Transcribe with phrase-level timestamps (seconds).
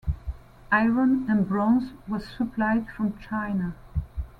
[0.71, 3.75] Iron and bronze was supplied from China.